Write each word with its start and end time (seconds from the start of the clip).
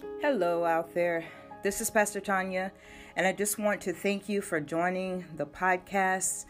Hello, 0.00 0.64
out 0.64 0.94
there. 0.94 1.24
This 1.64 1.80
is 1.80 1.90
Pastor 1.90 2.20
Tanya, 2.20 2.70
and 3.16 3.26
I 3.26 3.32
just 3.32 3.58
want 3.58 3.80
to 3.80 3.92
thank 3.92 4.28
you 4.28 4.40
for 4.40 4.60
joining 4.60 5.24
the 5.36 5.44
podcast. 5.44 6.44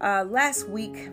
Uh, 0.00 0.24
last 0.28 0.68
week, 0.68 1.08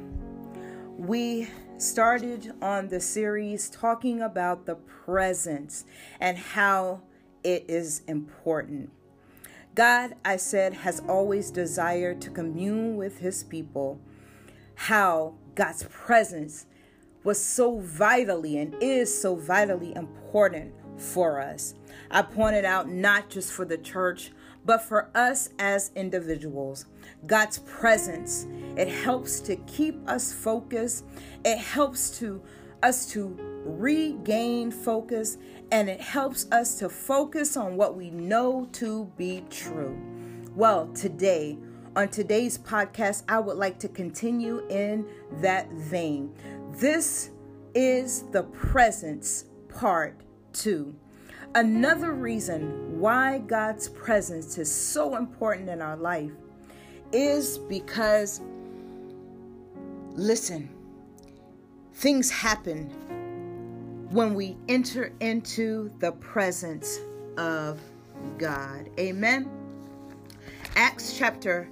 we 0.96 1.50
started 1.80 2.54
on 2.62 2.90
the 2.90 3.00
series 3.00 3.68
talking 3.68 4.22
about 4.22 4.68
the 4.68 4.76
presence 4.76 5.86
and 6.20 6.38
how 6.38 7.02
it 7.44 7.66
is 7.68 8.04
important. 8.08 8.92
God, 9.74 10.14
I 10.24 10.38
said, 10.38 10.74
has 10.74 11.02
always 11.08 11.50
desired 11.50 12.22
to 12.22 12.30
commune 12.30 12.96
with 12.96 13.18
his 13.18 13.44
people. 13.44 14.00
How 14.76 15.34
God's 15.56 15.84
presence 15.90 16.68
was 17.24 17.44
so 17.44 17.80
vitally 17.80 18.60
and 18.60 18.76
is 18.82 19.20
so 19.20 19.36
vitally 19.36 19.96
important 19.96 20.76
for 21.02 21.42
us. 21.42 21.76
I 22.10 22.22
pointed 22.22 22.66
out 22.66 22.90
not 22.90 23.30
just 23.30 23.52
for 23.52 23.66
the 23.66 23.78
church, 23.78 24.32
but 24.66 24.82
for 24.82 25.10
us 25.16 25.50
as 25.60 25.92
individuals. 25.96 26.86
God's 27.26 27.60
presence, 27.60 28.48
it 28.78 28.88
helps 28.88 29.40
to 29.42 29.56
keep 29.56 30.08
us 30.08 30.32
focused. 30.32 31.06
It 31.44 31.58
helps 31.58 32.18
to 32.20 32.42
us 32.84 33.08
to 33.12 33.36
regain 33.66 34.72
focus 34.72 35.38
and 35.72 35.90
it 35.90 36.02
helps 36.02 36.52
us 36.52 36.80
to 36.80 36.90
focus 36.90 37.56
on 37.56 37.78
what 37.78 37.96
we 37.96 38.10
know 38.10 38.68
to 38.74 39.12
be 39.18 39.44
true. 39.50 39.98
Well, 40.56 40.88
today, 40.94 41.58
on 41.96 42.10
today's 42.10 42.58
podcast, 42.58 43.24
I 43.28 43.40
would 43.40 43.58
like 43.58 43.80
to 43.80 43.88
continue 43.88 44.66
in 44.70 45.06
that 45.42 45.72
vein. 45.72 46.34
This 46.72 47.30
is 47.74 48.24
the 48.32 48.44
presence 48.44 49.46
part 49.70 50.20
two. 50.54 50.96
Another 51.54 52.14
reason 52.14 53.00
why 53.00 53.40
God's 53.40 53.90
presence 53.90 54.58
is 54.58 54.74
so 54.74 55.16
important 55.16 55.70
in 55.70 55.82
our 55.82 55.98
life 55.98 56.32
is 57.12 57.58
because, 57.58 58.40
listen, 60.14 60.70
things 61.94 62.32
happen 62.32 62.90
when 64.12 64.34
we 64.34 64.56
enter 64.70 65.12
into 65.20 65.92
the 66.00 66.14
presence 66.14 67.00
of 67.38 67.82
God. 68.38 68.90
Amen. 68.98 69.50
Acts 70.76 71.18
chapter 71.18 71.70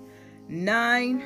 9. 0.49 1.23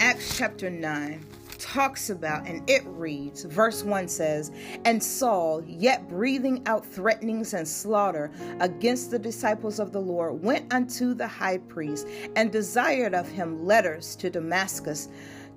Acts 0.00 0.38
chapter 0.38 0.70
9 0.70 1.24
talks 1.58 2.10
about, 2.10 2.46
and 2.46 2.68
it 2.68 2.82
reads, 2.86 3.44
verse 3.44 3.82
1 3.82 4.08
says, 4.08 4.50
And 4.84 5.02
Saul, 5.02 5.62
yet 5.66 6.08
breathing 6.08 6.62
out 6.66 6.86
threatenings 6.86 7.54
and 7.54 7.66
slaughter 7.66 8.30
against 8.60 9.10
the 9.10 9.18
disciples 9.18 9.78
of 9.78 9.92
the 9.92 10.00
Lord, 10.00 10.42
went 10.42 10.72
unto 10.72 11.14
the 11.14 11.26
high 11.26 11.58
priest 11.58 12.06
and 12.36 12.50
desired 12.52 13.14
of 13.14 13.28
him 13.28 13.64
letters 13.64 14.16
to 14.16 14.30
Damascus 14.30 15.08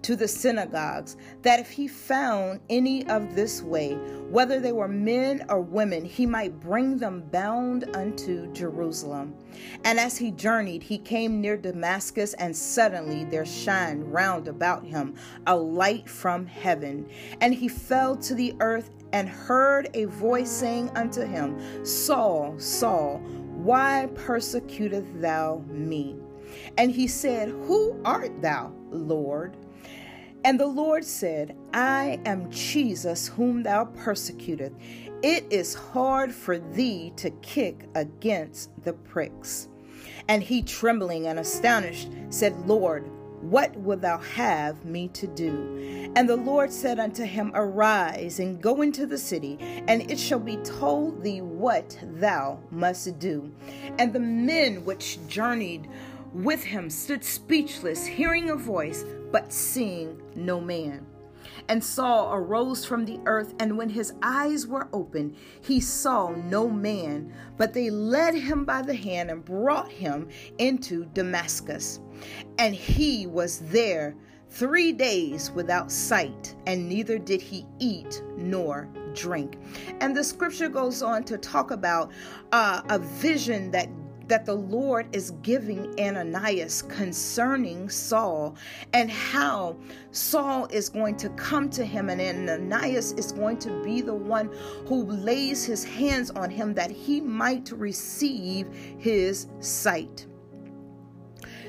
to 0.04 0.16
the 0.16 0.28
synagogues 0.28 1.18
that 1.42 1.60
if 1.60 1.70
he 1.70 1.88
found 1.88 2.60
any 2.70 3.08
of 3.08 3.36
this 3.36 3.62
way, 3.62 3.94
whether 4.30 4.60
they 4.60 4.72
were 4.72 4.88
men 4.88 5.46
or 5.50 5.62
women, 5.62 6.06
he 6.06 6.26
might 6.26 6.60
bring 6.60 6.98
them 6.98 7.22
bound 7.32 7.96
unto 7.96 8.52
Jerusalem. 8.54 9.36
And 9.84 10.00
as 10.00 10.18
he 10.18 10.32
journeyed, 10.32 10.84
he 10.84 10.98
came 10.98 11.42
near 11.42 11.58
Damascus, 11.58 12.34
and 12.36 12.56
suddenly 12.56 13.26
there 13.26 13.46
shined 13.46 14.12
round 14.12 14.48
about 14.48 14.86
him 14.86 15.16
a 15.48 15.56
light 15.56 16.10
from 16.10 16.46
heaven. 16.46 17.10
And 17.42 17.54
he 17.54 17.68
fell 17.68 18.16
to 18.18 18.36
the 18.36 18.56
earth 18.60 18.90
and 19.14 19.28
heard 19.28 19.90
a 19.94 20.06
voice 20.06 20.50
saying 20.50 20.90
unto 20.96 21.22
him, 21.22 21.86
Saul, 21.86 22.58
Saul, 22.58 23.18
why 23.62 24.10
persecutest 24.16 25.22
thou 25.22 25.64
me? 25.68 26.16
And 26.78 26.92
he 26.92 27.08
said, 27.08 27.50
Who 27.50 28.00
art 28.04 28.42
thou, 28.42 28.74
Lord? 28.90 29.56
And 30.44 30.60
the 30.60 30.68
Lord 30.68 31.06
said, 31.06 31.56
I 31.74 32.20
am 32.26 32.50
Jesus, 32.50 33.28
whom 33.28 33.64
thou 33.64 33.86
persecutest. 33.86 34.74
It 35.22 35.46
is 35.52 35.76
hard 35.76 36.34
for 36.34 36.58
thee 36.58 37.14
to 37.18 37.30
kick 37.30 37.88
against 37.94 38.72
the 38.84 38.94
pricks. 38.94 39.70
And 40.28 40.42
he, 40.42 40.64
trembling 40.64 41.28
and 41.28 41.38
astonished, 41.38 42.10
said, 42.30 42.58
Lord, 42.66 43.08
what 43.42 43.76
wilt 43.76 44.02
thou 44.02 44.18
have 44.20 44.84
me 44.86 45.08
to 45.10 45.28
do? 45.28 46.12
And 46.16 46.28
the 46.28 46.36
Lord 46.36 46.72
said 46.72 47.00
unto 47.00 47.24
him, 47.24 47.52
Arise 47.56 48.40
and 48.40 48.62
go 48.62 48.82
into 48.82 49.06
the 49.06 49.18
city, 49.18 49.58
and 49.88 50.10
it 50.12 50.20
shall 50.20 50.40
be 50.40 50.58
told 50.58 51.24
thee 51.24 51.42
what 51.42 51.98
thou 52.04 52.60
must 52.70 53.18
do. 53.20 53.52
And 53.98 54.14
the 54.14 54.20
men 54.20 54.86
which 54.86 55.20
journeyed 55.28 55.88
with 56.34 56.64
him 56.64 56.90
stood 56.90 57.24
speechless, 57.24 58.06
hearing 58.06 58.50
a 58.50 58.56
voice 58.56 59.06
but 59.32 59.52
seeing 59.52 60.22
no 60.36 60.60
man. 60.60 61.06
And 61.70 61.84
Saul 61.84 62.34
arose 62.34 62.86
from 62.86 63.06
the 63.06 63.20
earth, 63.26 63.54
and 63.60 63.78
when 63.78 63.90
his 63.90 64.14
eyes 64.22 64.68
were 64.68 64.90
opened, 64.94 65.36
he 65.62 65.80
saw 65.80 66.30
no 66.32 66.70
man, 66.70 67.34
but 67.58 67.74
they 67.74 67.90
led 67.90 68.36
him 68.36 68.66
by 68.66 68.82
the 68.82 68.96
hand 68.96 69.30
and 69.30 69.44
brought 69.44 69.92
him 69.92 70.30
into 70.58 71.06
Damascus. 71.14 72.00
And 72.58 72.76
he 72.76 73.28
was 73.28 73.60
there 73.60 74.16
three 74.50 74.92
days 74.92 75.52
without 75.52 75.92
sight, 75.92 76.56
and 76.68 76.88
neither 76.88 77.18
did 77.18 77.42
he 77.42 77.66
eat 77.80 78.22
nor 78.36 78.90
drink. 79.14 79.58
And 80.02 80.16
the 80.16 80.24
scripture 80.24 80.70
goes 80.70 81.02
on 81.02 81.24
to 81.26 81.38
talk 81.38 81.72
about 81.72 82.12
uh, 82.52 82.82
a 82.90 83.00
vision 83.00 83.72
that 83.72 83.90
that 84.32 84.46
the 84.46 84.56
Lord 84.56 85.14
is 85.14 85.32
giving 85.42 85.94
Ananias 86.00 86.84
concerning 86.84 87.90
Saul 87.90 88.56
and 88.94 89.12
how 89.12 89.76
Saul 90.12 90.68
is 90.68 90.88
going 90.88 91.18
to 91.18 91.28
come 91.32 91.70
to 91.72 91.84
him, 91.84 92.10
and 92.10 92.22
Ananias 92.22 93.12
is 93.12 93.34
going 93.34 93.58
to 93.58 93.84
be 93.84 94.00
the 94.00 94.14
one 94.14 94.50
who 94.88 95.04
lays 95.04 95.66
his 95.66 95.84
hands 95.84 96.32
on 96.32 96.50
him 96.50 96.74
that 96.76 96.92
he 96.92 97.20
might 97.20 97.74
receive 97.74 98.70
his 98.98 99.48
sight. 99.60 100.26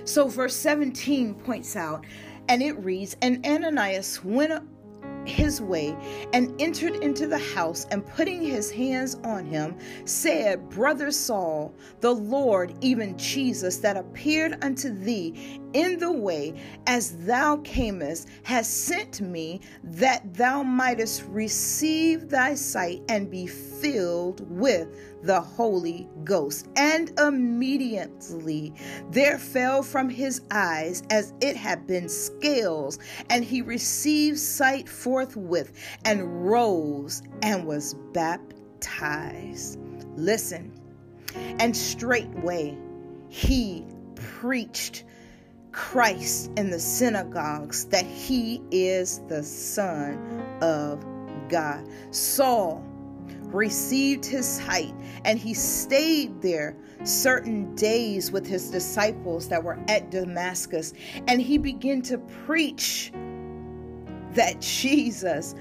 So, 0.04 0.28
verse 0.28 0.54
17 0.54 1.34
points 1.34 1.74
out, 1.74 2.06
and 2.48 2.62
it 2.62 2.78
reads, 2.78 3.16
And 3.22 3.44
Ananias 3.44 4.22
went 4.22 4.52
his 5.26 5.60
way 5.60 5.96
and 6.32 6.60
entered 6.60 6.96
into 6.96 7.26
the 7.26 7.38
house 7.38 7.86
and 7.90 8.06
putting 8.06 8.42
his 8.42 8.70
hands 8.70 9.16
on 9.24 9.44
him 9.44 9.76
said 10.04 10.68
brother 10.68 11.10
saul 11.10 11.74
the 12.00 12.12
lord 12.12 12.74
even 12.80 13.16
jesus 13.18 13.78
that 13.78 13.96
appeared 13.96 14.58
unto 14.64 14.90
thee 14.92 15.60
in 15.74 15.98
the 15.98 16.12
way 16.12 16.54
as 16.86 17.24
thou 17.24 17.56
camest 17.58 18.28
has 18.42 18.66
sent 18.66 19.20
me 19.20 19.60
that 19.82 20.34
thou 20.34 20.62
mightest 20.62 21.24
receive 21.28 22.28
thy 22.28 22.54
sight 22.54 23.02
and 23.08 23.30
be 23.30 23.46
filled 23.46 24.48
with 24.50 24.88
the 25.22 25.40
Holy 25.40 26.08
Ghost. 26.24 26.68
And 26.76 27.18
immediately 27.18 28.74
there 29.10 29.38
fell 29.38 29.82
from 29.82 30.08
his 30.08 30.42
eyes 30.50 31.02
as 31.10 31.32
it 31.40 31.56
had 31.56 31.86
been 31.86 32.08
scales, 32.08 32.98
and 33.30 33.44
he 33.44 33.62
received 33.62 34.38
sight 34.38 34.88
forthwith, 34.88 35.72
and 36.04 36.50
rose 36.50 37.22
and 37.42 37.66
was 37.66 37.94
baptized. 38.12 39.78
Listen, 40.16 40.72
and 41.34 41.76
straightway 41.76 42.76
he 43.28 43.86
preached 44.14 45.04
Christ 45.72 46.50
in 46.56 46.70
the 46.70 46.78
synagogues 46.78 47.86
that 47.86 48.06
he 48.06 48.62
is 48.70 49.20
the 49.28 49.42
Son 49.42 50.18
of 50.60 51.04
God. 51.48 51.86
Saul 52.10 52.84
received 53.46 54.24
his 54.24 54.46
sight 54.46 54.94
and 55.24 55.38
he 55.38 55.54
stayed 55.54 56.40
there 56.40 56.76
certain 57.04 57.74
days 57.74 58.30
with 58.30 58.46
his 58.46 58.70
disciples 58.70 59.48
that 59.48 59.62
were 59.62 59.78
at 59.88 60.10
Damascus 60.10 60.94
and 61.28 61.40
he 61.40 61.58
began 61.58 62.00
to 62.02 62.18
preach 62.18 63.12
that 64.32 64.60
Jesus 64.60 65.54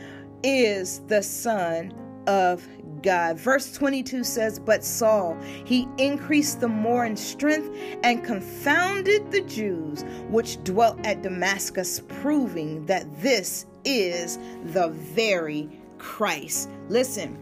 is 0.43 0.99
the 1.07 1.21
Son 1.21 1.93
of 2.31 2.65
God. 3.01 3.37
Verse 3.37 3.73
22 3.73 4.23
says, 4.23 4.57
But 4.57 4.85
Saul, 4.85 5.37
he 5.65 5.87
increased 5.97 6.61
the 6.61 6.67
more 6.69 7.05
in 7.05 7.17
strength 7.17 7.75
and 8.03 8.23
confounded 8.23 9.31
the 9.31 9.41
Jews 9.41 10.05
which 10.29 10.63
dwelt 10.63 11.05
at 11.05 11.21
Damascus, 11.21 12.01
proving 12.21 12.85
that 12.85 13.05
this 13.21 13.65
is 13.83 14.39
the 14.65 14.89
very 14.89 15.69
Christ. 15.97 16.69
Listen, 16.87 17.35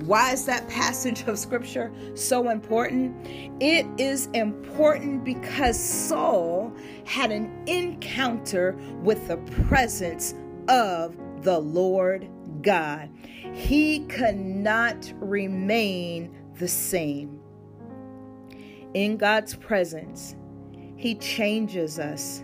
why 0.00 0.32
is 0.32 0.44
that 0.44 0.68
passage 0.68 1.26
of 1.26 1.38
scripture 1.38 1.90
so 2.14 2.50
important? 2.50 3.16
It 3.62 3.86
is 3.96 4.26
important 4.34 5.24
because 5.24 5.78
Saul 5.78 6.70
had 7.06 7.30
an 7.30 7.50
encounter 7.66 8.76
with 9.02 9.26
the 9.28 9.38
presence 9.68 10.34
of 10.68 11.16
the 11.42 11.58
Lord 11.58 12.28
God. 12.62 13.10
He 13.54 14.00
cannot 14.08 15.12
remain 15.20 16.34
the 16.58 16.66
same. 16.66 17.40
In 18.94 19.16
God's 19.16 19.54
presence, 19.54 20.34
He 20.96 21.14
changes 21.14 22.00
us. 22.00 22.42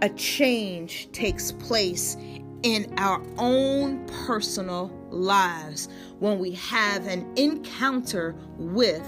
A 0.00 0.08
change 0.10 1.10
takes 1.10 1.50
place 1.50 2.16
in 2.62 2.92
our 2.98 3.20
own 3.36 4.06
personal 4.06 4.92
lives 5.10 5.88
when 6.20 6.38
we 6.38 6.52
have 6.52 7.06
an 7.08 7.26
encounter 7.36 8.36
with 8.58 9.06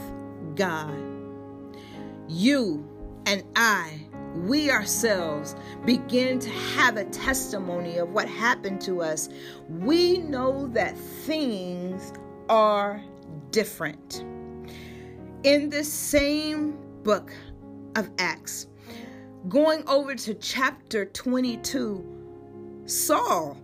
God. 0.56 0.98
You 2.28 2.88
and 3.26 3.44
I, 3.54 4.00
we 4.34 4.70
ourselves, 4.70 5.56
begin 5.84 6.38
to 6.38 6.50
have 6.50 6.96
a 6.96 7.04
testimony 7.06 7.98
of 7.98 8.10
what 8.10 8.28
happened 8.28 8.80
to 8.82 9.02
us. 9.02 9.28
We 9.68 10.18
know 10.18 10.68
that 10.68 10.96
things 10.96 12.12
are 12.48 13.02
different. 13.50 14.24
In 15.42 15.70
this 15.70 15.92
same 15.92 16.78
book 17.02 17.32
of 17.96 18.10
Acts, 18.18 18.66
going 19.48 19.86
over 19.88 20.14
to 20.14 20.34
chapter 20.34 21.06
22, 21.06 22.82
Saul 22.86 23.56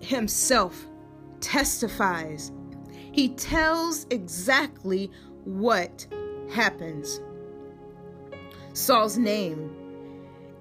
himself 0.00 0.86
testifies. 1.40 2.52
He 3.12 3.30
tells 3.30 4.06
exactly 4.10 5.10
what 5.44 6.06
happens. 6.50 7.20
Saul's 8.74 9.18
name 9.18 9.70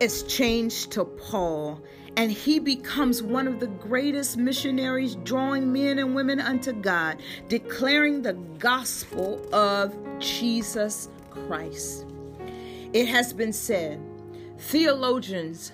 is 0.01 0.23
changed 0.23 0.91
to 0.91 1.05
Paul, 1.05 1.81
and 2.17 2.29
he 2.31 2.59
becomes 2.59 3.23
one 3.23 3.47
of 3.47 3.59
the 3.59 3.67
greatest 3.67 4.35
missionaries, 4.35 5.15
drawing 5.23 5.71
men 5.71 5.97
and 5.97 6.13
women 6.13 6.41
unto 6.41 6.73
God, 6.73 7.21
declaring 7.47 8.21
the 8.21 8.33
gospel 8.33 9.41
of 9.53 9.95
Jesus 10.19 11.07
Christ. 11.29 12.05
It 12.91 13.07
has 13.07 13.31
been 13.31 13.53
said, 13.53 14.01
theologians 14.57 15.71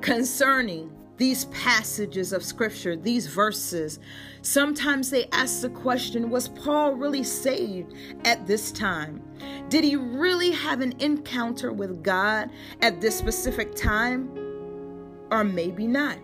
concerning 0.00 0.90
these 1.22 1.44
passages 1.44 2.32
of 2.32 2.42
scripture, 2.42 2.96
these 2.96 3.28
verses, 3.28 4.00
sometimes 4.42 5.08
they 5.08 5.28
ask 5.30 5.60
the 5.60 5.68
question 5.68 6.30
Was 6.30 6.48
Paul 6.48 6.94
really 6.94 7.22
saved 7.22 7.94
at 8.24 8.44
this 8.44 8.72
time? 8.72 9.22
Did 9.68 9.84
he 9.84 9.94
really 9.94 10.50
have 10.50 10.80
an 10.80 10.94
encounter 10.98 11.72
with 11.72 12.02
God 12.02 12.50
at 12.80 13.00
this 13.00 13.16
specific 13.16 13.76
time? 13.76 14.30
Or 15.30 15.44
maybe 15.44 15.86
not. 15.86 16.18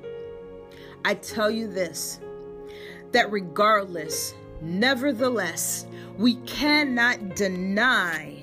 I 1.04 1.14
tell 1.14 1.48
you 1.48 1.68
this 1.68 2.18
that 3.12 3.30
regardless, 3.30 4.34
nevertheless, 4.60 5.86
we 6.18 6.34
cannot 6.38 7.36
deny 7.36 8.42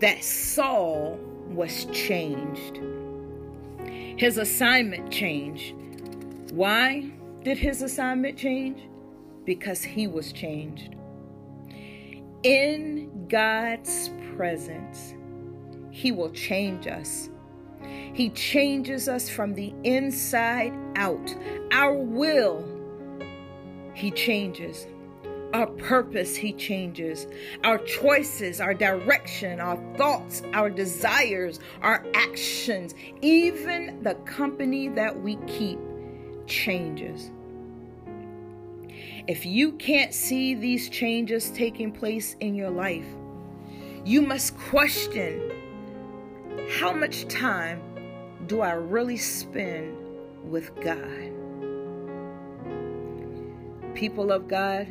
that 0.00 0.22
Saul 0.22 1.18
was 1.48 1.86
changed. 1.86 2.91
His 4.16 4.38
assignment 4.38 5.10
changed. 5.10 5.74
Why 6.52 7.10
did 7.42 7.58
his 7.58 7.82
assignment 7.82 8.38
change? 8.38 8.80
Because 9.44 9.82
he 9.82 10.06
was 10.06 10.32
changed. 10.32 10.94
In 12.42 13.28
God's 13.28 14.10
presence, 14.34 15.14
He 15.90 16.10
will 16.10 16.30
change 16.30 16.88
us. 16.88 17.30
He 18.12 18.30
changes 18.30 19.08
us 19.08 19.28
from 19.28 19.54
the 19.54 19.72
inside 19.84 20.72
out. 20.96 21.34
Our 21.70 21.94
will, 21.94 22.64
He 23.94 24.10
changes. 24.10 24.88
Our 25.52 25.66
purpose, 25.66 26.34
He 26.34 26.52
changes. 26.52 27.26
Our 27.62 27.78
choices, 27.78 28.60
our 28.60 28.74
direction, 28.74 29.60
our 29.60 29.76
thoughts, 29.96 30.42
our 30.52 30.70
desires, 30.70 31.60
our 31.82 32.04
actions, 32.14 32.94
even 33.20 34.02
the 34.02 34.14
company 34.24 34.88
that 34.88 35.20
we 35.20 35.36
keep 35.46 35.78
changes. 36.46 37.30
If 39.26 39.46
you 39.46 39.72
can't 39.72 40.12
see 40.12 40.54
these 40.54 40.88
changes 40.88 41.50
taking 41.50 41.92
place 41.92 42.34
in 42.40 42.54
your 42.54 42.70
life, 42.70 43.06
you 44.04 44.20
must 44.22 44.58
question 44.58 45.52
how 46.70 46.92
much 46.92 47.28
time 47.28 47.80
do 48.46 48.60
I 48.60 48.72
really 48.72 49.16
spend 49.16 49.96
with 50.50 50.74
God? 50.76 51.30
People 53.94 54.32
of 54.32 54.48
God, 54.48 54.88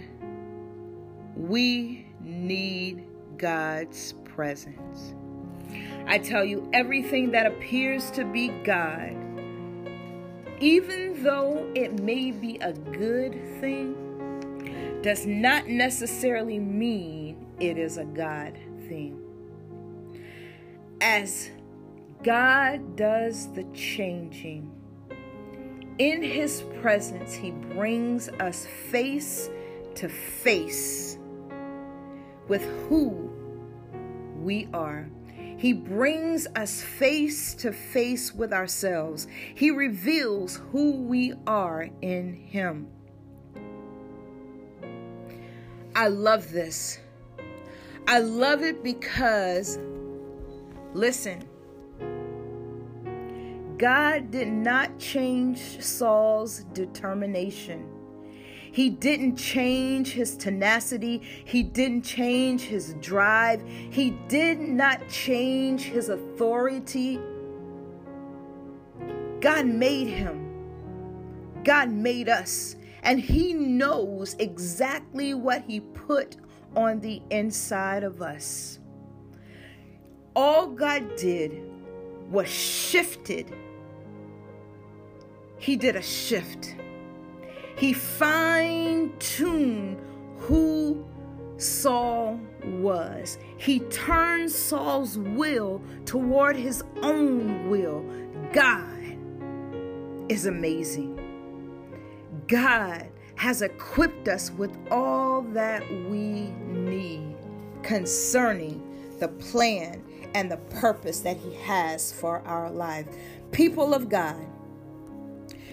we 1.35 2.05
need 2.21 3.03
God's 3.37 4.13
presence. 4.25 5.13
I 6.07 6.17
tell 6.17 6.43
you, 6.43 6.69
everything 6.73 7.31
that 7.31 7.45
appears 7.45 8.11
to 8.11 8.25
be 8.25 8.49
God, 8.63 9.15
even 10.59 11.23
though 11.23 11.71
it 11.75 12.01
may 12.01 12.31
be 12.31 12.57
a 12.57 12.73
good 12.73 13.33
thing, 13.59 14.99
does 15.01 15.25
not 15.25 15.67
necessarily 15.67 16.59
mean 16.59 17.45
it 17.59 17.77
is 17.77 17.97
a 17.97 18.05
God 18.05 18.57
thing. 18.87 19.19
As 20.99 21.49
God 22.23 22.95
does 22.95 23.51
the 23.53 23.63
changing, 23.73 24.71
in 25.97 26.21
His 26.21 26.63
presence, 26.81 27.33
He 27.33 27.51
brings 27.51 28.29
us 28.29 28.67
face 28.89 29.49
to 29.95 30.09
face 30.09 31.17
with 32.51 32.65
who 32.89 33.31
we 34.35 34.67
are. 34.73 35.09
He 35.57 35.71
brings 35.71 36.47
us 36.57 36.81
face 36.81 37.53
to 37.55 37.71
face 37.71 38.35
with 38.35 38.51
ourselves. 38.51 39.25
He 39.55 39.71
reveals 39.71 40.57
who 40.73 40.97
we 41.03 41.31
are 41.47 41.89
in 42.01 42.33
Him. 42.33 42.89
I 45.95 46.09
love 46.09 46.51
this. 46.51 46.99
I 48.05 48.19
love 48.19 48.63
it 48.63 48.83
because, 48.83 49.79
listen, 50.93 51.47
God 53.77 54.29
did 54.29 54.49
not 54.49 54.99
change 54.99 55.81
Saul's 55.81 56.65
determination. 56.73 58.00
He 58.71 58.89
didn't 58.89 59.35
change 59.35 60.13
his 60.13 60.37
tenacity. 60.37 61.21
He 61.45 61.63
didn't 61.63 62.03
change 62.03 62.61
his 62.61 62.93
drive. 62.95 63.61
He 63.67 64.11
did 64.27 64.59
not 64.59 65.07
change 65.09 65.83
his 65.83 66.09
authority. 66.09 67.19
God 69.41 69.65
made 69.65 70.07
him. 70.07 70.51
God 71.63 71.89
made 71.89 72.29
us. 72.29 72.75
And 73.03 73.19
He 73.19 73.53
knows 73.53 74.35
exactly 74.39 75.33
what 75.33 75.63
He 75.63 75.79
put 75.79 76.37
on 76.75 76.99
the 76.99 77.21
inside 77.29 78.03
of 78.03 78.21
us. 78.21 78.79
All 80.35 80.67
God 80.67 81.15
did 81.17 81.63
was 82.29 82.47
shifted. 82.47 83.53
He 85.57 85.75
did 85.75 85.95
a 85.95 86.01
shift. 86.01 86.75
He 87.81 87.93
fine 87.93 89.11
tuned 89.17 89.97
who 90.37 91.03
Saul 91.57 92.39
was. 92.63 93.39
He 93.57 93.79
turned 93.79 94.51
Saul's 94.51 95.17
will 95.17 95.81
toward 96.05 96.55
his 96.55 96.83
own 97.01 97.71
will. 97.71 98.05
God 98.53 99.17
is 100.29 100.45
amazing. 100.45 101.17
God 102.47 103.09
has 103.33 103.63
equipped 103.63 104.27
us 104.27 104.51
with 104.51 104.77
all 104.91 105.41
that 105.41 105.81
we 106.07 106.51
need 106.67 107.35
concerning 107.81 109.15
the 109.17 109.29
plan 109.29 110.03
and 110.35 110.51
the 110.51 110.57
purpose 110.57 111.21
that 111.21 111.37
He 111.37 111.55
has 111.55 112.11
for 112.11 112.41
our 112.41 112.69
life. 112.69 113.07
People 113.51 113.95
of 113.95 114.07
God, 114.07 114.45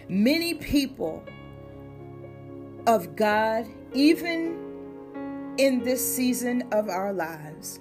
many 0.08 0.54
people 0.54 1.22
of 2.88 3.14
God, 3.16 3.68
even 3.92 5.54
in 5.58 5.82
this 5.84 6.16
season 6.16 6.62
of 6.72 6.88
our 6.88 7.12
lives, 7.12 7.80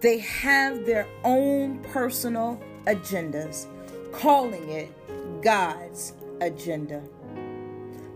they 0.00 0.18
have 0.18 0.84
their 0.84 1.06
own 1.22 1.78
personal 1.84 2.60
agendas, 2.86 3.68
calling 4.10 4.68
it 4.68 4.92
God's 5.42 6.14
agenda. 6.40 7.04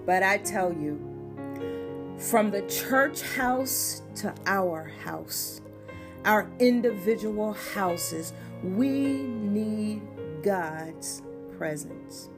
But 0.04 0.25
I 0.25 0.38
tell 0.38 0.73
you, 0.73 0.99
from 2.19 2.50
the 2.50 2.62
church 2.62 3.23
house 3.23 4.02
to 4.16 4.35
our 4.47 4.90
house, 5.04 5.61
our 6.25 6.50
individual 6.59 7.52
houses, 7.52 8.33
we 8.64 9.23
need 9.23 10.02
God's 10.42 11.23
presence. 11.57 12.31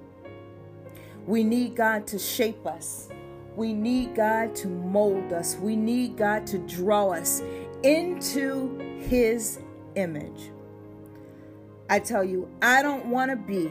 We 1.26 1.43
need 1.43 1.75
God 1.75 2.07
to 2.09 2.19
shape 2.19 2.66
us 2.66 3.09
we 3.57 3.73
need 3.73 4.15
God 4.15 4.55
to 4.57 4.69
mold 4.69 5.33
us. 5.33 5.57
We 5.57 5.77
need 5.77 6.17
God 6.17 6.47
to 6.49 6.59
draw 6.59 7.11
us 7.11 7.43
into 7.83 8.79
His 9.09 9.61
image. 9.95 10.51
I 11.89 11.99
tell 11.99 12.25
you, 12.25 12.49
I 12.63 12.83
don't 12.83 13.07
want 13.07 13.31
to 13.31 13.37
be 13.37 13.71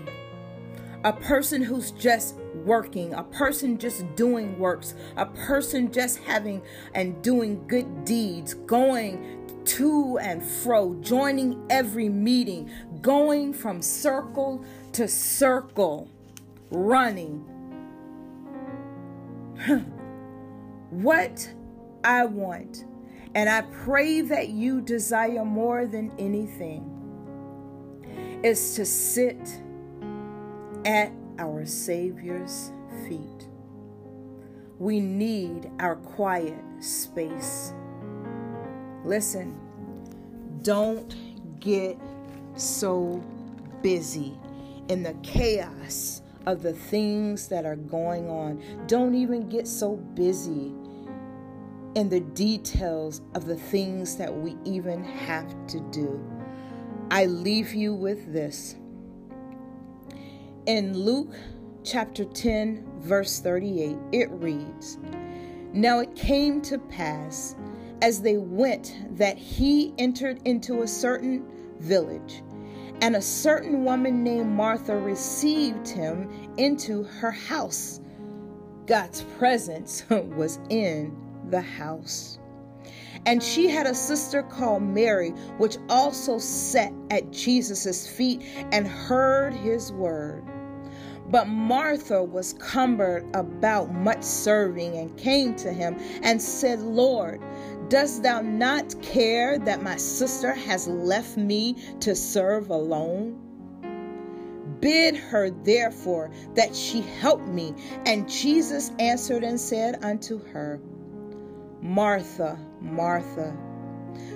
a 1.03 1.11
person 1.11 1.61
who's 1.61 1.91
just 1.91 2.35
working, 2.63 3.13
a 3.13 3.23
person 3.23 3.77
just 3.77 4.15
doing 4.15 4.57
works, 4.57 4.93
a 5.17 5.25
person 5.25 5.91
just 5.91 6.19
having 6.19 6.61
and 6.93 7.21
doing 7.21 7.67
good 7.67 8.05
deeds, 8.05 8.53
going 8.53 9.39
to 9.65 10.17
and 10.19 10.43
fro, 10.43 10.93
joining 11.01 11.65
every 11.69 12.09
meeting, 12.09 12.69
going 13.01 13.53
from 13.53 13.81
circle 13.81 14.63
to 14.93 15.07
circle, 15.07 16.09
running. 16.69 17.45
what 20.89 21.53
I 22.03 22.25
want, 22.25 22.85
and 23.35 23.49
I 23.49 23.61
pray 23.61 24.21
that 24.21 24.49
you 24.49 24.81
desire 24.81 25.45
more 25.45 25.85
than 25.85 26.11
anything, 26.19 26.89
is 28.43 28.75
to 28.75 28.85
sit 28.85 29.39
at 30.85 31.11
our 31.39 31.65
Savior's 31.65 32.71
feet. 33.07 33.47
We 34.79 34.99
need 34.99 35.71
our 35.79 35.95
quiet 35.95 36.59
space. 36.79 37.73
Listen, 39.05 39.57
don't 40.61 41.15
get 41.59 41.97
so 42.55 43.23
busy 43.81 44.37
in 44.89 45.03
the 45.03 45.13
chaos 45.23 46.22
of 46.45 46.61
the 46.61 46.73
things 46.73 47.47
that 47.47 47.65
are 47.65 47.75
going 47.75 48.29
on. 48.29 48.61
Don't 48.87 49.15
even 49.15 49.49
get 49.49 49.67
so 49.67 49.95
busy 49.95 50.73
in 51.95 52.09
the 52.09 52.19
details 52.19 53.21
of 53.35 53.45
the 53.45 53.55
things 53.55 54.17
that 54.17 54.33
we 54.33 54.57
even 54.65 55.03
have 55.03 55.67
to 55.67 55.79
do. 55.91 56.21
I 57.11 57.25
leave 57.25 57.73
you 57.73 57.93
with 57.93 58.33
this. 58.33 58.75
In 60.65 60.97
Luke 60.97 61.35
chapter 61.83 62.23
10, 62.25 62.85
verse 62.99 63.39
38, 63.39 63.97
it 64.11 64.29
reads 64.31 64.97
Now 65.73 65.99
it 65.99 66.15
came 66.15 66.61
to 66.63 66.79
pass 66.79 67.55
as 68.01 68.21
they 68.21 68.37
went 68.37 69.17
that 69.17 69.37
he 69.37 69.93
entered 69.97 70.41
into 70.45 70.81
a 70.81 70.87
certain 70.87 71.45
village, 71.79 72.41
and 73.03 73.17
a 73.17 73.21
certain 73.21 73.83
woman 73.83 74.23
named 74.23 74.49
Martha 74.49 74.95
received 74.95 75.89
him 75.89 76.29
into 76.55 77.03
her 77.03 77.31
house. 77.31 77.99
God's 78.85 79.23
presence 79.37 80.05
was 80.09 80.57
in 80.69 81.13
the 81.49 81.59
house. 81.59 82.39
And 83.25 83.43
she 83.43 83.67
had 83.67 83.87
a 83.87 83.93
sister 83.93 84.41
called 84.41 84.83
Mary, 84.83 85.31
which 85.57 85.75
also 85.89 86.37
sat 86.39 86.93
at 87.11 87.29
Jesus' 87.29 88.07
feet 88.07 88.41
and 88.71 88.87
heard 88.87 89.53
his 89.53 89.91
word. 89.91 90.45
But 91.29 91.49
Martha 91.49 92.23
was 92.23 92.53
cumbered 92.53 93.25
about 93.35 93.93
much 93.93 94.23
serving 94.23 94.95
and 94.95 95.17
came 95.17 95.55
to 95.57 95.73
him 95.73 95.97
and 96.21 96.41
said, 96.41 96.79
Lord, 96.79 97.41
dost 97.89 98.23
thou 98.23 98.41
not 98.41 99.01
care 99.01 99.57
that 99.59 99.81
my 99.81 99.95
sister 99.95 100.53
has 100.53 100.87
left 100.87 101.37
me 101.37 101.75
to 101.99 102.15
serve 102.15 102.69
alone? 102.69 103.39
Bid 104.79 105.15
her 105.15 105.49
therefore 105.49 106.31
that 106.55 106.75
she 106.75 107.01
help 107.01 107.41
me. 107.41 107.73
And 108.05 108.29
Jesus 108.29 108.91
answered 108.99 109.43
and 109.43 109.59
said 109.59 110.03
unto 110.03 110.43
her, 110.47 110.81
Martha, 111.81 112.57
Martha, 112.81 113.55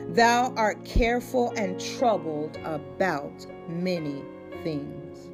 thou 0.09 0.53
art 0.55 0.83
careful 0.85 1.53
and 1.57 1.79
troubled 1.79 2.57
about 2.63 3.45
many 3.69 4.23
things. 4.63 5.29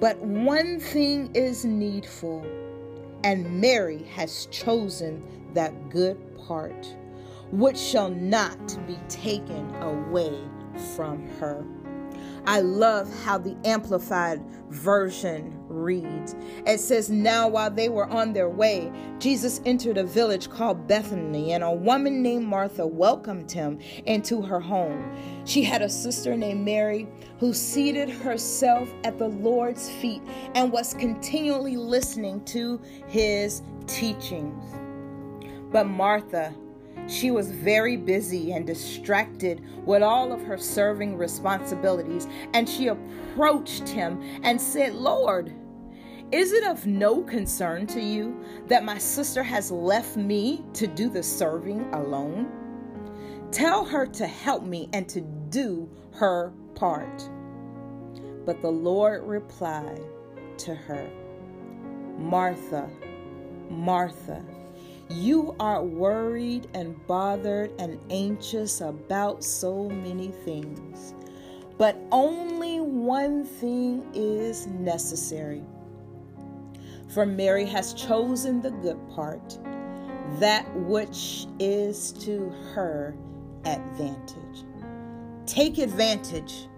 But 0.00 0.18
one 0.18 0.78
thing 0.78 1.30
is 1.34 1.64
needful, 1.64 2.46
and 3.24 3.60
Mary 3.60 4.04
has 4.14 4.46
chosen 4.46 5.24
that 5.54 5.90
good 5.90 6.16
part, 6.46 6.94
which 7.50 7.78
shall 7.78 8.10
not 8.10 8.78
be 8.86 8.98
taken 9.08 9.74
away 9.82 10.38
from 10.96 11.26
her. 11.38 11.64
I 12.46 12.60
love 12.60 13.12
how 13.24 13.36
the 13.38 13.56
Amplified 13.64 14.42
Version 14.70 15.54
reads. 15.68 16.34
It 16.66 16.78
says, 16.80 17.10
Now 17.10 17.48
while 17.48 17.70
they 17.70 17.88
were 17.88 18.08
on 18.08 18.32
their 18.32 18.48
way, 18.48 18.90
Jesus 19.18 19.60
entered 19.66 19.98
a 19.98 20.04
village 20.04 20.48
called 20.48 20.86
Bethany, 20.86 21.52
and 21.52 21.62
a 21.62 21.70
woman 21.70 22.22
named 22.22 22.46
Martha 22.46 22.86
welcomed 22.86 23.52
him 23.52 23.78
into 24.06 24.40
her 24.40 24.60
home. 24.60 25.14
She 25.44 25.62
had 25.62 25.82
a 25.82 25.88
sister 25.88 26.36
named 26.36 26.64
Mary 26.64 27.06
who 27.38 27.52
seated 27.52 28.08
herself 28.08 28.90
at 29.04 29.18
the 29.18 29.28
Lord's 29.28 29.90
feet 29.90 30.22
and 30.54 30.72
was 30.72 30.94
continually 30.94 31.76
listening 31.76 32.44
to 32.46 32.80
his 33.08 33.62
teachings. 33.86 34.74
But 35.70 35.84
Martha, 35.84 36.54
she 37.06 37.30
was 37.30 37.50
very 37.50 37.96
busy 37.96 38.52
and 38.52 38.66
distracted 38.66 39.62
with 39.86 40.02
all 40.02 40.32
of 40.32 40.42
her 40.42 40.58
serving 40.58 41.16
responsibilities, 41.16 42.26
and 42.54 42.68
she 42.68 42.88
approached 42.88 43.88
him 43.88 44.20
and 44.42 44.60
said, 44.60 44.94
Lord, 44.94 45.54
is 46.30 46.52
it 46.52 46.64
of 46.64 46.86
no 46.86 47.22
concern 47.22 47.86
to 47.88 48.02
you 48.02 48.44
that 48.66 48.84
my 48.84 48.98
sister 48.98 49.42
has 49.42 49.70
left 49.70 50.16
me 50.16 50.64
to 50.74 50.86
do 50.86 51.08
the 51.08 51.22
serving 51.22 51.92
alone? 51.94 52.48
Tell 53.50 53.84
her 53.84 54.06
to 54.06 54.26
help 54.26 54.62
me 54.62 54.90
and 54.92 55.08
to 55.08 55.22
do 55.48 55.88
her 56.12 56.52
part. 56.74 57.28
But 58.44 58.60
the 58.60 58.70
Lord 58.70 59.24
replied 59.24 60.04
to 60.58 60.74
her, 60.74 61.08
Martha, 62.18 62.90
Martha, 63.70 64.44
you 65.10 65.54
are 65.58 65.82
worried 65.82 66.68
and 66.74 66.94
bothered 67.06 67.72
and 67.78 67.98
anxious 68.10 68.80
about 68.80 69.42
so 69.42 69.88
many 69.88 70.28
things, 70.44 71.14
but 71.78 71.96
only 72.12 72.80
one 72.80 73.44
thing 73.44 74.04
is 74.14 74.66
necessary. 74.66 75.62
For 77.08 77.24
Mary 77.24 77.64
has 77.64 77.94
chosen 77.94 78.60
the 78.60 78.70
good 78.70 78.98
part, 79.10 79.58
that 80.38 80.68
which 80.76 81.46
is 81.58 82.12
to 82.24 82.50
her 82.74 83.14
advantage. 83.64 84.64
Take 85.46 85.78
advantage 85.78 86.68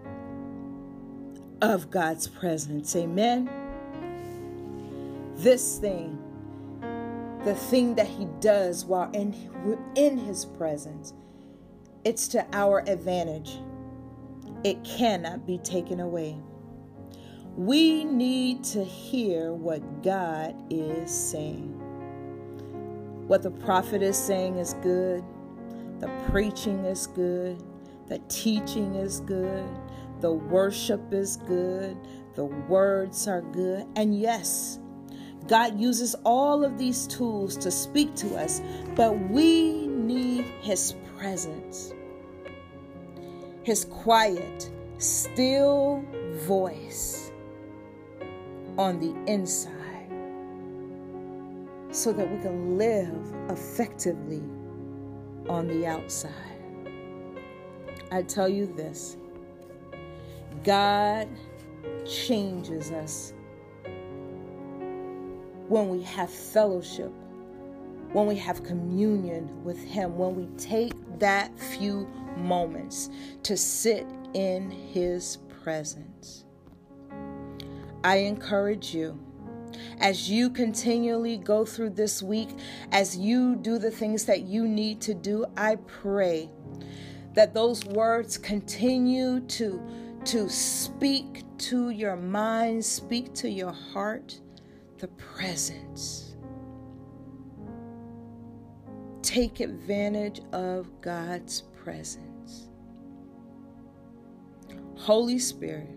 of 1.63 1.91
God's 1.91 2.29
presence. 2.29 2.95
Amen. 2.95 3.51
This 5.35 5.79
thing 5.79 6.20
the 7.45 7.55
thing 7.55 7.95
that 7.95 8.07
he 8.07 8.27
does 8.41 8.85
while 8.85 9.11
in, 9.13 9.35
in 9.95 10.19
his 10.19 10.45
presence. 10.45 11.15
It's 12.05 12.29
to 12.29 12.47
our 12.53 12.83
advantage. 12.87 13.59
It 14.65 14.83
cannot 14.85 15.47
be 15.47 15.59
taken 15.59 16.01
away. 16.01 16.39
We 17.57 18.05
need 18.05 18.65
to 18.65 18.85
hear 18.85 19.53
what 19.53 20.03
God 20.03 20.55
is 20.71 21.11
saying. 21.11 21.77
What 23.27 23.43
the 23.43 23.51
prophet 23.51 24.03
is 24.03 24.17
saying 24.17 24.57
is 24.57 24.75
good. 24.83 25.25
The 25.99 26.09
preaching 26.31 26.85
is 26.85 27.07
good. 27.07 27.63
The 28.07 28.19
teaching 28.29 28.95
is 28.95 29.21
good. 29.21 29.69
The 30.21 30.33
worship 30.33 31.13
is 31.13 31.37
good. 31.37 31.97
The 32.35 32.45
words 32.45 33.29
are 33.29 33.43
good. 33.43 33.87
And 33.97 34.19
yes, 34.19 34.79
God 35.49 35.79
uses 35.81 36.15
all 36.25 36.65
of 36.65 36.79
these 36.79 37.07
tools 37.07 37.57
to 37.59 37.71
speak 37.71 38.15
to 38.17 38.37
us, 38.37 38.61
but 38.95 39.19
we 39.31 39.87
need 39.87 40.45
His 40.61 40.95
presence. 41.17 41.93
His 43.63 43.85
quiet, 43.85 44.71
still 44.99 46.05
voice 46.47 47.33
on 48.79 48.99
the 49.01 49.15
inside 49.31 49.77
so 51.91 52.13
that 52.13 52.31
we 52.31 52.39
can 52.41 52.79
live 52.79 53.35
effectively 53.51 54.43
on 55.49 55.67
the 55.67 55.87
outside. 55.87 56.33
I 58.13 58.23
tell 58.23 58.49
you 58.49 58.67
this 58.67 59.17
God 60.65 61.29
changes 62.07 62.91
us 62.91 63.33
when 65.71 65.89
we 65.89 66.03
have 66.03 66.29
fellowship, 66.29 67.13
when 68.13 68.27
we 68.27 68.35
have 68.35 68.65
communion 68.65 69.63
with 69.63 69.79
Him, 69.79 70.19
when 70.19 70.35
we 70.35 70.47
take 70.59 70.93
that 71.21 71.57
few 71.57 72.09
moments 72.37 73.09
to 73.45 73.57
sit 73.57 74.05
in 74.35 74.69
His 74.69 75.39
presence. 75.63 76.45
I 78.03 78.17
encourage 78.17 78.93
you 78.93 79.17
as 80.01 80.29
you 80.29 80.51
continually 80.51 81.37
go 81.37 81.65
through 81.65 81.91
this 81.91 82.21
week, 82.21 82.49
as 82.91 83.17
you 83.17 83.55
do 83.55 83.79
the 83.79 83.93
things 83.93 84.25
that 84.25 84.43
you 84.43 84.67
need 84.67 85.01
to 85.03 85.15
do, 85.15 85.47
I 85.57 85.77
pray 85.77 86.51
that 87.35 87.55
those 87.55 87.85
words 87.85 88.37
continue 88.39 89.39
to 89.41 89.81
to 90.25 90.51
speak 90.51 91.45
to 91.59 91.91
your 91.91 92.17
mind, 92.17 92.85
speak 92.85 93.33
to 93.35 93.49
your 93.49 93.73
heart, 93.73 94.41
the 95.01 95.09
presence. 95.09 96.37
Take 99.23 99.61
advantage 99.61 100.41
of 100.53 100.89
God's 101.01 101.63
presence. 101.83 102.69
Holy 104.97 105.39
Spirit, 105.39 105.89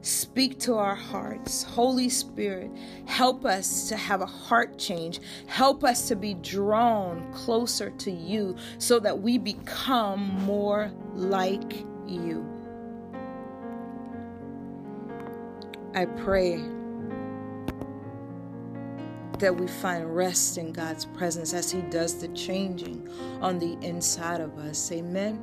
Speak 0.00 0.60
to 0.60 0.74
our 0.76 0.94
hearts. 0.94 1.64
Holy 1.64 2.08
Spirit, 2.08 2.70
help 3.06 3.44
us 3.44 3.88
to 3.88 3.96
have 3.96 4.20
a 4.20 4.26
heart 4.26 4.78
change. 4.78 5.20
Help 5.48 5.82
us 5.82 6.06
to 6.06 6.14
be 6.14 6.34
drawn 6.34 7.30
closer 7.32 7.90
to 7.90 8.10
you 8.12 8.56
so 8.78 9.00
that 9.00 9.20
we 9.20 9.38
become 9.38 10.20
more 10.44 10.92
like 11.14 11.84
you. 12.06 12.46
I 15.94 16.04
pray 16.04 16.62
that 19.38 19.56
we 19.56 19.66
find 19.66 20.14
rest 20.14 20.58
in 20.58 20.72
God's 20.72 21.04
presence 21.04 21.54
as 21.54 21.70
He 21.70 21.80
does 21.82 22.20
the 22.20 22.28
changing 22.28 23.08
on 23.40 23.58
the 23.58 23.78
inside 23.86 24.40
of 24.40 24.58
us. 24.58 24.90
Amen. 24.92 25.40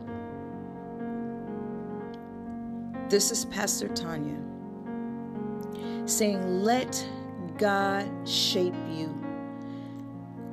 This 3.09 3.31
is 3.31 3.45
Pastor 3.45 3.87
Tanya 3.89 4.37
saying, 6.05 6.63
Let 6.63 7.07
God 7.57 8.09
shape 8.27 8.75
you. 8.91 9.13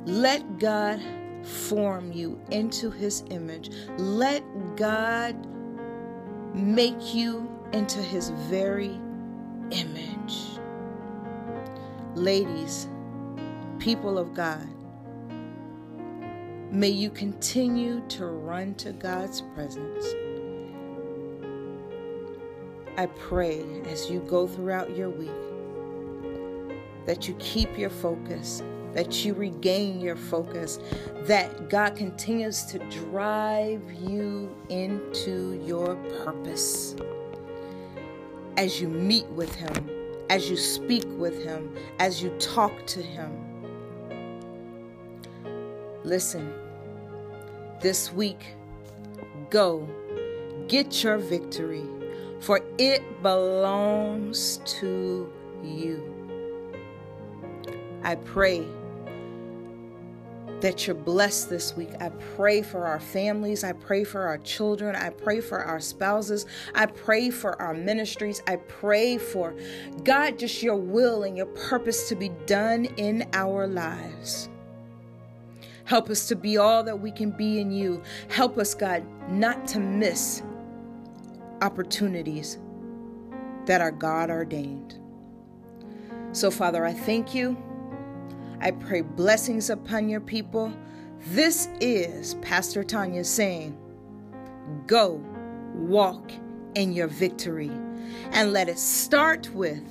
Let 0.05 0.59
God 0.59 1.01
form 1.43 2.13
you 2.13 2.41
into 2.51 2.91
His 2.91 3.25
image. 3.31 3.71
Let 3.99 4.43
God 4.77 5.35
make 6.55 7.15
you 7.15 7.51
into 7.73 8.01
His 8.01 8.31
very 8.31 9.01
image. 9.71 10.59
Ladies, 12.15 12.89
people 13.83 14.19
of 14.19 14.33
God, 14.33 14.69
may 16.73 16.89
you 16.89 17.11
continue 17.11 18.01
to 18.09 18.27
run 18.27 18.75
to 18.77 18.93
God's 18.93 19.43
presence 19.55 20.07
I 22.97 23.07
pray 23.07 23.65
as 23.87 24.11
you 24.11 24.21
go 24.21 24.47
throughout 24.47 24.95
your 24.95 25.09
week 25.09 25.31
that 27.07 27.27
you 27.27 27.35
keep 27.41 27.79
your 27.79 27.91
focus, 27.91 28.63
that 28.93 29.25
you 29.25 29.33
regain 29.35 29.99
your 30.01 30.15
focus, 30.15 30.79
that 31.23 31.71
God 31.71 31.97
continues 31.97 32.65
to 32.67 32.79
drive 32.91 33.83
you 33.93 34.55
into 34.69 35.61
your 35.65 35.97
purpose. 36.23 36.95
As 38.59 38.81
you 38.81 38.89
meet 38.89 39.27
with 39.29 39.55
Him, 39.55 39.91
as 40.29 40.51
you 40.51 40.57
speak 40.57 41.07
with 41.19 41.43
Him, 41.43 41.75
as 41.99 42.23
you 42.23 42.29
talk 42.39 42.87
to 42.89 43.03
Him. 43.03 43.52
Listen, 46.05 46.53
this 47.81 48.13
week, 48.13 48.55
go 49.51 49.89
get 50.69 51.03
your 51.03 51.19
victory 51.19 51.85
for 52.41 52.61
it 52.77 53.23
belongs 53.23 54.59
to 54.65 55.33
you. 55.63 56.03
I 58.03 58.17
pray 58.17 58.67
that 60.61 60.87
you're 60.87 60.95
blessed 60.95 61.51
this 61.51 61.77
week. 61.77 61.91
I 62.01 62.09
pray 62.37 62.63
for 62.63 62.87
our 62.87 62.99
families. 62.99 63.63
I 63.63 63.73
pray 63.73 64.03
for 64.03 64.23
our 64.23 64.39
children. 64.39 64.97
I 64.97 65.11
pray 65.11 65.41
for 65.41 65.59
our 65.59 65.81
spouses. 65.81 66.47
I 66.75 66.87
pray 66.87 67.31
for 67.31 67.61
our 67.61 67.75
ministries. 67.75 68.43
I 68.49 68.57
pray 68.57 69.19
for 69.19 69.55
God, 70.03 70.39
just 70.39 70.63
your 70.63 70.77
will 70.77 71.23
and 71.23 71.37
your 71.37 71.47
purpose 71.47 72.09
to 72.09 72.17
be 72.17 72.31
done 72.47 72.87
in 72.97 73.29
our 73.33 73.67
lives. 73.69 74.49
Help 75.85 76.11
us 76.11 76.29
to 76.29 76.37
be 76.37 76.57
all 76.57 76.83
that 76.85 77.01
we 77.01 77.11
can 77.11 77.31
be 77.31 77.61
in 77.61 77.71
you. 77.71 78.03
Help 78.29 78.59
us, 78.59 78.75
God, 78.75 79.05
not 79.29 79.67
to 79.69 79.81
miss 79.81 80.43
opportunities 81.61 82.59
that 83.67 83.81
are 83.81 83.91
God 83.91 84.31
ordained. 84.31 84.99
So, 86.33 86.51
Father, 86.51 86.85
I 86.85 86.93
thank 86.93 87.35
you. 87.35 87.57
I 88.61 88.71
pray 88.71 89.03
blessings 89.03 89.71
upon 89.71 90.09
your 90.09 90.21
people. 90.21 90.73
This 91.29 91.69
is 91.81 92.35
Pastor 92.37 92.83
Tanya 92.85 93.25
saying, 93.25 93.77
Go 94.87 95.23
walk 95.75 96.33
in 96.75 96.93
your 96.93 97.09
victory. 97.09 97.71
And 98.33 98.53
let 98.53 98.69
it 98.69 98.79
start 98.79 99.51
with 99.55 99.83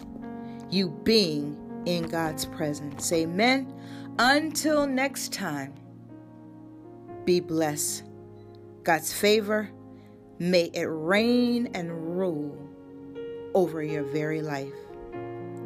you 0.70 0.90
being 1.04 1.58
in 1.86 2.04
God's 2.08 2.46
presence. 2.46 3.12
Amen. 3.12 3.74
Until 4.20 4.88
next 4.88 5.34
time, 5.34 5.74
be 7.26 7.40
blessed. 7.40 8.04
God's 8.84 9.14
favor 9.14 9.70
May 10.42 10.72
it 10.74 10.86
reign 10.86 11.70
and 11.76 12.18
rule 12.18 12.58
over 13.54 13.84
your 13.84 14.02
very 14.02 14.42
life. 14.42 14.74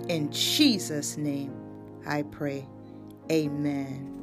In 0.10 0.30
Jesus' 0.34 1.16
name, 1.16 1.54
I 2.06 2.24
pray. 2.24 2.68
Amen. 3.32 4.15